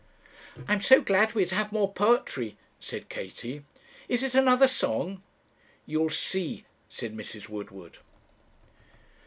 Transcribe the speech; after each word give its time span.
'I'm 0.67 0.81
so 0.81 0.99
glad 0.99 1.35
we 1.35 1.43
are 1.43 1.49
to 1.49 1.53
have 1.53 1.71
more 1.71 1.93
poetry,' 1.93 2.57
said 2.79 3.07
Katie. 3.07 3.65
'Is 4.09 4.23
it 4.23 4.33
another 4.33 4.67
song?' 4.67 5.21
'You'll 5.85 6.09
see,' 6.09 6.65
said 6.89 7.15
Mrs. 7.15 7.49
Woodward. 7.49 7.99